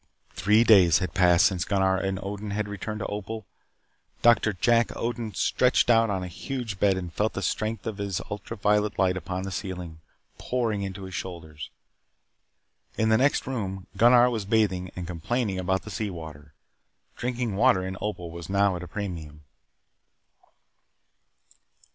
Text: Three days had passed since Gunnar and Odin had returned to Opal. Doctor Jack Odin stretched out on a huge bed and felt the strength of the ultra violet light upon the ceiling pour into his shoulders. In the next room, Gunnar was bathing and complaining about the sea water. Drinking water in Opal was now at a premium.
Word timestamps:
Three 0.33 0.63
days 0.63 0.97
had 0.97 1.13
passed 1.13 1.45
since 1.45 1.63
Gunnar 1.63 1.95
and 1.95 2.19
Odin 2.23 2.49
had 2.49 2.67
returned 2.67 3.01
to 3.01 3.05
Opal. 3.05 3.45
Doctor 4.23 4.51
Jack 4.51 4.89
Odin 4.97 5.35
stretched 5.35 5.91
out 5.91 6.09
on 6.09 6.23
a 6.23 6.27
huge 6.27 6.79
bed 6.79 6.97
and 6.97 7.13
felt 7.13 7.33
the 7.33 7.43
strength 7.43 7.85
of 7.85 7.97
the 7.97 8.25
ultra 8.31 8.57
violet 8.57 8.97
light 8.97 9.15
upon 9.15 9.43
the 9.43 9.51
ceiling 9.51 9.99
pour 10.39 10.73
into 10.73 11.03
his 11.03 11.13
shoulders. 11.13 11.69
In 12.97 13.09
the 13.09 13.17
next 13.19 13.45
room, 13.45 13.85
Gunnar 13.95 14.31
was 14.31 14.43
bathing 14.45 14.89
and 14.95 15.05
complaining 15.05 15.59
about 15.59 15.83
the 15.83 15.91
sea 15.91 16.09
water. 16.09 16.55
Drinking 17.15 17.55
water 17.55 17.85
in 17.85 17.95
Opal 18.01 18.31
was 18.31 18.49
now 18.49 18.75
at 18.75 18.81
a 18.83 18.87
premium. 18.87 19.43